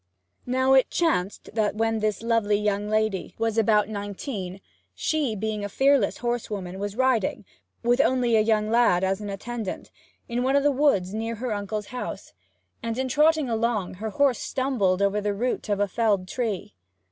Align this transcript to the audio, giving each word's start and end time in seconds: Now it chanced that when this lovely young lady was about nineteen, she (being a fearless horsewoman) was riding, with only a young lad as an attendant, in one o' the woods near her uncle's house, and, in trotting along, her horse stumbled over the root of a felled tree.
Now 0.47 0.73
it 0.73 0.89
chanced 0.89 1.51
that 1.53 1.75
when 1.75 1.99
this 1.99 2.23
lovely 2.23 2.55
young 2.57 2.89
lady 2.89 3.35
was 3.37 3.55
about 3.55 3.87
nineteen, 3.87 4.59
she 4.95 5.35
(being 5.35 5.63
a 5.63 5.69
fearless 5.69 6.17
horsewoman) 6.17 6.79
was 6.79 6.95
riding, 6.95 7.45
with 7.83 8.01
only 8.01 8.35
a 8.35 8.41
young 8.41 8.71
lad 8.71 9.03
as 9.03 9.21
an 9.21 9.29
attendant, 9.29 9.91
in 10.27 10.41
one 10.41 10.55
o' 10.55 10.59
the 10.61 10.71
woods 10.71 11.13
near 11.13 11.35
her 11.35 11.53
uncle's 11.53 11.89
house, 11.93 12.33
and, 12.81 12.97
in 12.97 13.09
trotting 13.09 13.47
along, 13.47 13.93
her 14.01 14.09
horse 14.09 14.39
stumbled 14.39 15.03
over 15.03 15.21
the 15.21 15.35
root 15.35 15.69
of 15.69 15.79
a 15.79 15.87
felled 15.87 16.27
tree. 16.27 16.73